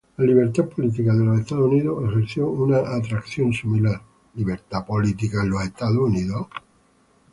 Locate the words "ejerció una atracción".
2.09-3.53